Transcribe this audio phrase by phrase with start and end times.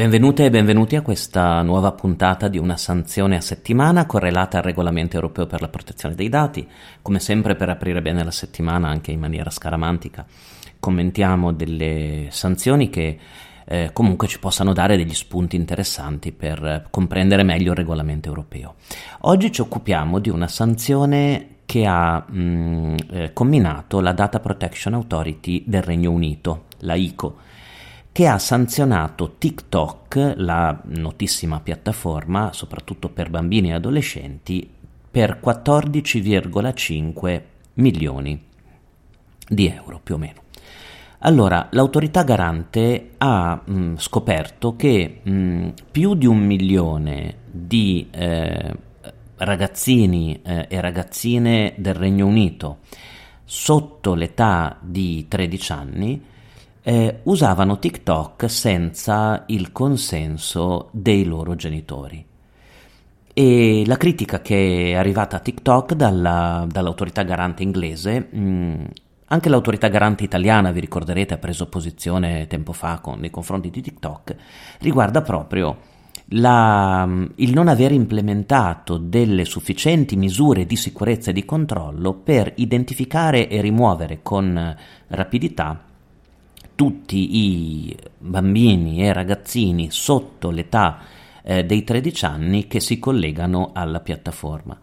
[0.00, 5.16] Benvenute e benvenuti a questa nuova puntata di una sanzione a settimana correlata al regolamento
[5.16, 6.66] europeo per la protezione dei dati.
[7.02, 10.24] Come sempre per aprire bene la settimana anche in maniera scaramantica
[10.80, 13.18] commentiamo delle sanzioni che
[13.66, 18.76] eh, comunque ci possano dare degli spunti interessanti per comprendere meglio il regolamento europeo.
[19.24, 25.64] Oggi ci occupiamo di una sanzione che ha mh, eh, combinato la Data Protection Authority
[25.66, 27.48] del Regno Unito, la ICO
[28.20, 34.68] che ha sanzionato TikTok, la notissima piattaforma, soprattutto per bambini e adolescenti,
[35.10, 37.42] per 14,5
[37.76, 38.38] milioni
[39.48, 40.42] di euro più o meno.
[41.20, 48.70] Allora, l'autorità garante ha mh, scoperto che mh, più di un milione di eh,
[49.36, 52.80] ragazzini eh, e ragazzine del Regno Unito
[53.46, 56.28] sotto l'età di 13 anni
[56.82, 62.24] eh, usavano TikTok senza il consenso dei loro genitori.
[63.32, 68.84] E la critica che è arrivata a TikTok dalla, dall'autorità garante inglese, mh, mm,
[69.26, 73.80] anche l'autorità garante italiana, vi ricorderete, ha preso posizione tempo fa con, nei confronti di
[73.80, 74.34] TikTok,
[74.80, 75.76] riguarda proprio
[76.32, 82.52] la, mm, il non aver implementato delle sufficienti misure di sicurezza e di controllo per
[82.56, 84.76] identificare e rimuovere con
[85.06, 85.84] rapidità
[86.80, 91.00] tutti i bambini e ragazzini sotto l'età
[91.42, 94.80] eh, dei 13 anni che si collegano alla piattaforma.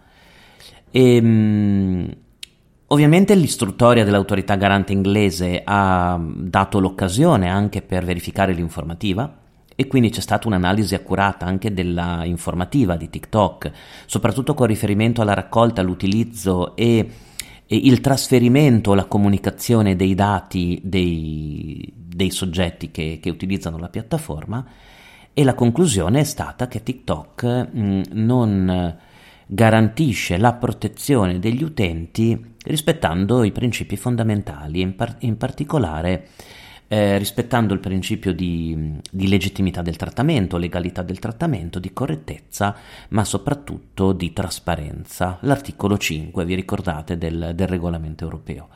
[0.92, 2.16] E, ehm,
[2.86, 9.36] ovviamente l'istruttoria dell'autorità garante inglese ha dato l'occasione anche per verificare l'informativa
[9.76, 13.72] e quindi c'è stata un'analisi accurata anche della informativa di TikTok,
[14.06, 17.10] soprattutto con riferimento alla raccolta, all'utilizzo e
[17.68, 24.66] il trasferimento, la comunicazione dei dati dei, dei soggetti che, che, utilizzano la piattaforma
[25.34, 28.98] e la conclusione è stata che TikTok mh, mm, non
[29.46, 36.28] garantisce la protezione degli utenti rispettando i principi fondamentali, in, par- in particolare
[36.88, 42.76] eh, rispettando il principio di, di, legittimità del trattamento, legalità del trattamento, di correttezza,
[43.10, 45.38] ma soprattutto di trasparenza.
[45.42, 48.70] L'articolo 5, vi ricordate, del, del regolamento europeo.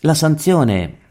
[0.00, 1.06] La sanzione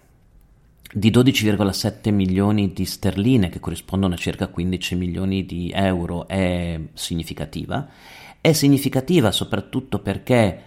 [0.92, 7.88] di 12,7 milioni di sterline, che corrispondono a circa 15 milioni di euro, è significativa.
[8.40, 10.64] È significativa soprattutto perché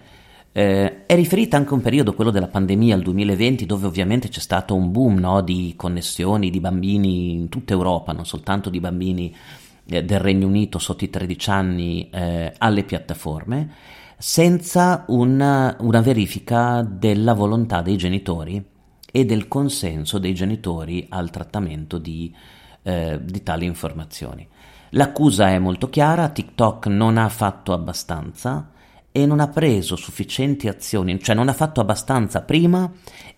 [0.53, 4.41] eh, è riferita anche a un periodo, quello della pandemia, il 2020, dove ovviamente c'è
[4.41, 9.33] stato un boom no, di connessioni di bambini in tutta Europa, non soltanto di bambini
[9.85, 13.69] eh, del Regno Unito sotto i 13 anni eh, alle piattaforme,
[14.17, 18.63] senza una, una verifica della volontà dei genitori
[19.09, 22.33] e del consenso dei genitori al trattamento di,
[22.83, 24.45] eh, di tali informazioni.
[24.91, 28.71] L'accusa è molto chiara, TikTok non ha fatto abbastanza
[29.11, 32.89] e non ha preso sufficienti azioni, cioè non ha fatto abbastanza prima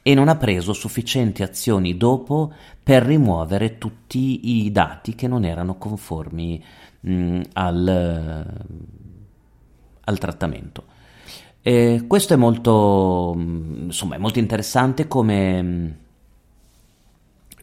[0.03, 5.78] e non ha preso sufficienti azioni dopo per rimuovere tutti i dati che non erano
[5.78, 6.63] conformi
[7.00, 8.45] mh, al,
[10.03, 10.84] al, trattamento.
[11.61, 15.97] E questo è molto, insomma, è molto interessante come,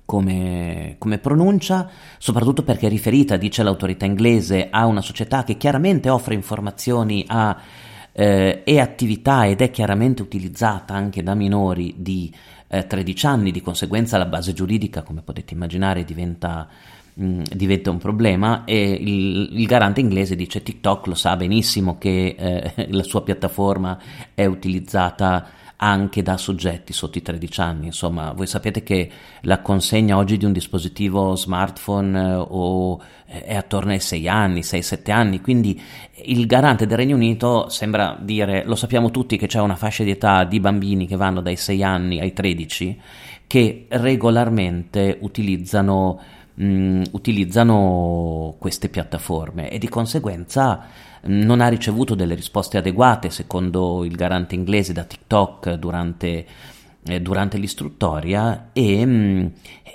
[0.04, 1.88] come, come, pronuncia,
[2.18, 7.56] soprattutto perché è riferita, dice l'autorità inglese, a una società che chiaramente offre informazioni a
[8.12, 12.32] eh, è attività ed è chiaramente utilizzata anche da minori di
[12.68, 16.68] eh, 13 anni, di conseguenza la base giuridica, come potete immaginare, diventa,
[17.14, 22.36] mh, diventa un problema e il, il, garante inglese dice TikTok lo sa benissimo che
[22.38, 23.98] eh, la sua piattaforma
[24.34, 27.86] è utilizzata anche da soggetti sotto i 13 anni.
[27.86, 29.10] Insomma, voi sapete che
[29.42, 34.60] la consegna oggi di un dispositivo smartphone eh, o, eh, è attorno ai 6 anni,
[34.60, 35.80] 6-7 anni, quindi
[36.24, 40.10] il garante del Regno Unito sembra dire, lo sappiamo tutti che c'è una fascia di
[40.10, 43.00] età di bambini che vanno dai 6 anni ai 13
[43.50, 46.20] che regolarmente utilizzano,
[46.60, 50.86] mh, utilizzano queste piattaforme e di conseguenza
[51.22, 56.46] non ha ricevuto delle risposte adeguate, secondo il garante inglese, da TikTok durante,
[57.04, 59.46] eh, durante l'istruttoria e, mh, mm,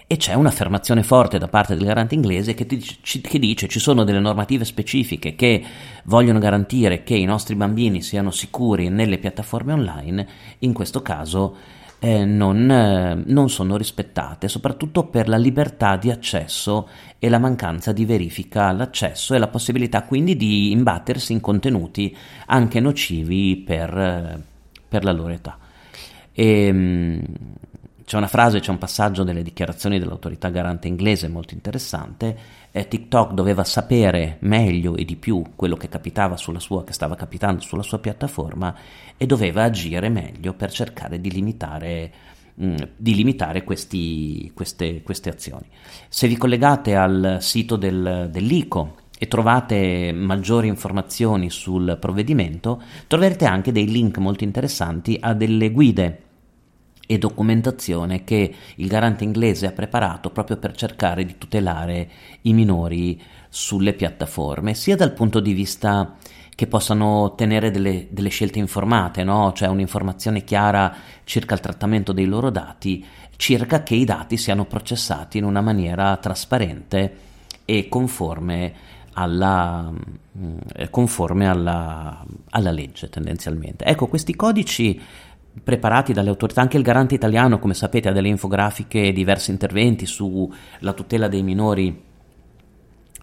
[0.08, 3.80] e, c'è un'affermazione forte da parte del garante inglese che, ti, ci, che dice ci
[3.80, 5.64] sono delle normative specifiche che
[6.04, 10.28] vogliono garantire che i nostri bambini siano sicuri nelle piattaforme online,
[10.60, 11.56] in questo caso
[12.06, 16.88] eh, non, eh, non, sono rispettate, soprattutto per la libertà di accesso
[17.18, 22.16] e la mancanza di verifica all'accesso e la possibilità quindi di imbattersi in contenuti
[22.46, 24.40] anche nocivi per, eh,
[24.88, 25.58] per la loro età.
[26.32, 27.24] E, ehm,
[28.06, 32.38] c'è una frase, c'è un passaggio delle dichiarazioni dell'autorità garante inglese molto interessante.
[32.72, 37.16] Eh, TikTok doveva sapere meglio e di più quello che capitava sulla sua, che stava
[37.16, 38.76] capitando sulla sua piattaforma
[39.18, 42.12] e doveva agire meglio per cercare di limitare,
[42.54, 45.66] mh, mm, di limitare questi, queste, queste, azioni.
[46.08, 53.72] Se vi collegate al sito del, dell'ICO e trovate maggiori informazioni sul provvedimento, troverete anche
[53.72, 56.25] dei link molto interessanti a delle guide
[57.06, 62.10] e documentazione che il garante inglese ha preparato proprio per cercare di tutelare
[62.42, 66.16] i minori sulle piattaforme, sia dal punto di vista
[66.56, 69.52] che possano ottenere delle, delle scelte informate, no?
[69.54, 70.94] cioè un'informazione chiara
[71.26, 73.06] circa il trattamento dei loro dati,
[73.36, 77.18] circa che i dati siano processati in una maniera trasparente
[77.66, 78.74] e conforme
[79.14, 79.92] alla,
[80.38, 80.58] mm,
[80.90, 83.84] conforme alla, alla legge tendenzialmente.
[83.84, 85.00] Ecco, questi codici
[85.64, 90.06] preparati dalle autorità, anche il garante italiano, come sapete, ha delle infografiche e diversi interventi
[90.06, 92.04] sulla tutela dei minori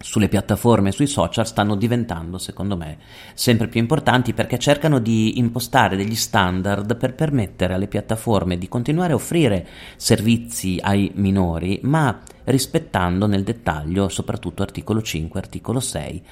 [0.03, 2.97] sulle piattaforme e sui social stanno diventando, secondo me,
[3.33, 9.13] sempre più importanti perché cercano di impostare degli standard per permettere alle piattaforme di continuare
[9.13, 9.65] a offrire
[9.95, 16.23] servizi ai minori, ma rispettando nel dettaglio soprattutto articolo 5 e articolo 6,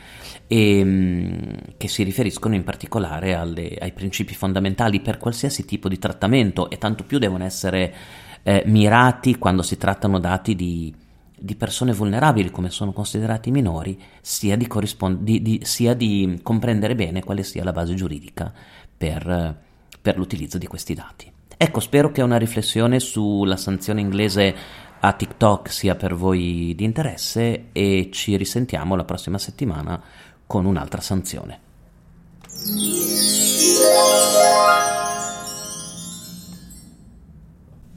[0.48, 1.42] e, mm,
[1.78, 6.78] che si riferiscono in particolare alle, ai principi fondamentali per qualsiasi tipo di trattamento e
[6.78, 7.94] tanto più devono essere
[8.44, 10.94] eh, mirati quando si trattano dati di
[11.42, 16.96] di persone vulnerabili come sono considerati minori, sia di, corrispond- di, di, sia di comprendere
[16.96, 18.54] bene quale sia la base giuridica
[18.96, 19.58] per,
[20.00, 21.32] per l'utilizzo di questi dati.
[21.58, 24.56] Ecco, spero che una riflessione sulla sanzione inglese
[25.00, 30.02] a TikTok sia per voi di interesse e ci risentiamo la prossima settimana
[30.46, 31.60] con un'altra sanzione.